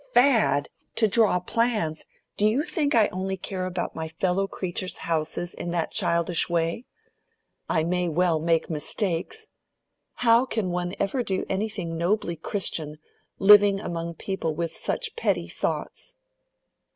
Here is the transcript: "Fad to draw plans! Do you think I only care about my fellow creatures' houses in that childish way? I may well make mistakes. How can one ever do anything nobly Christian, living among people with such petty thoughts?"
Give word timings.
"Fad 0.15 0.67
to 0.95 1.07
draw 1.07 1.39
plans! 1.39 2.05
Do 2.35 2.47
you 2.47 2.63
think 2.63 2.95
I 2.95 3.07
only 3.09 3.37
care 3.37 3.67
about 3.67 3.93
my 3.93 4.07
fellow 4.07 4.47
creatures' 4.47 4.97
houses 5.05 5.53
in 5.53 5.69
that 5.73 5.91
childish 5.91 6.49
way? 6.49 6.85
I 7.69 7.83
may 7.83 8.09
well 8.09 8.39
make 8.39 8.67
mistakes. 8.67 9.47
How 10.25 10.45
can 10.45 10.71
one 10.71 10.95
ever 10.97 11.21
do 11.21 11.45
anything 11.47 11.99
nobly 11.99 12.35
Christian, 12.35 12.97
living 13.37 13.79
among 13.79 14.15
people 14.15 14.55
with 14.55 14.75
such 14.75 15.15
petty 15.15 15.47
thoughts?" 15.47 16.15